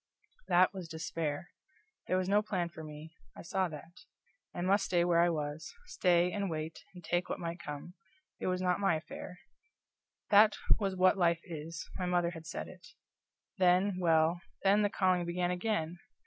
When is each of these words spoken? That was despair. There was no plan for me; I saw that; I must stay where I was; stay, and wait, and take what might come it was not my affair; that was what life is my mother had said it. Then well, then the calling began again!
That 0.47 0.73
was 0.73 0.87
despair. 0.87 1.49
There 2.07 2.17
was 2.17 2.27
no 2.27 2.41
plan 2.41 2.69
for 2.69 2.83
me; 2.83 3.13
I 3.37 3.43
saw 3.43 3.67
that; 3.67 3.99
I 4.51 4.61
must 4.61 4.85
stay 4.85 5.03
where 5.05 5.19
I 5.21 5.29
was; 5.29 5.75
stay, 5.85 6.31
and 6.31 6.49
wait, 6.49 6.79
and 6.95 7.03
take 7.03 7.29
what 7.29 7.39
might 7.39 7.59
come 7.59 7.93
it 8.39 8.47
was 8.47 8.61
not 8.63 8.79
my 8.79 8.95
affair; 8.95 9.37
that 10.31 10.55
was 10.79 10.95
what 10.95 11.19
life 11.19 11.41
is 11.43 11.87
my 11.99 12.07
mother 12.07 12.31
had 12.31 12.47
said 12.47 12.67
it. 12.67 12.87
Then 13.59 13.99
well, 13.99 14.41
then 14.63 14.81
the 14.81 14.89
calling 14.89 15.23
began 15.23 15.51
again! 15.51 15.99